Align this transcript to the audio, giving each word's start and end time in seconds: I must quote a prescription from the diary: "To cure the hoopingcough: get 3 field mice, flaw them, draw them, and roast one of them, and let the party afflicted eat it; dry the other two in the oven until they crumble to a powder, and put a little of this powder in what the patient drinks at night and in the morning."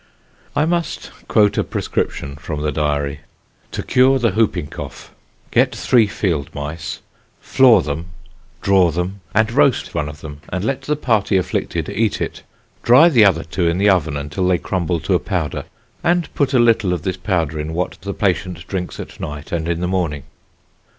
I 0.55 0.65
must 0.65 1.11
quote 1.27 1.59
a 1.59 1.63
prescription 1.63 2.35
from 2.35 2.63
the 2.63 2.71
diary: 2.71 3.19
"To 3.73 3.83
cure 3.83 4.17
the 4.17 4.31
hoopingcough: 4.31 5.11
get 5.51 5.75
3 5.75 6.07
field 6.07 6.49
mice, 6.55 7.01
flaw 7.39 7.81
them, 7.81 8.07
draw 8.63 8.89
them, 8.89 9.21
and 9.35 9.51
roast 9.51 9.93
one 9.93 10.09
of 10.09 10.21
them, 10.21 10.41
and 10.49 10.63
let 10.65 10.81
the 10.81 10.95
party 10.95 11.37
afflicted 11.37 11.87
eat 11.87 12.19
it; 12.19 12.41
dry 12.81 13.09
the 13.09 13.25
other 13.25 13.43
two 13.43 13.67
in 13.67 13.77
the 13.77 13.89
oven 13.89 14.17
until 14.17 14.47
they 14.47 14.57
crumble 14.57 14.99
to 15.01 15.13
a 15.13 15.19
powder, 15.19 15.65
and 16.03 16.33
put 16.33 16.55
a 16.55 16.57
little 16.57 16.93
of 16.93 17.03
this 17.03 17.17
powder 17.17 17.59
in 17.59 17.75
what 17.75 17.99
the 18.01 18.11
patient 18.15 18.65
drinks 18.65 18.99
at 18.99 19.19
night 19.19 19.51
and 19.51 19.67
in 19.69 19.81
the 19.81 19.87
morning." 19.87 20.23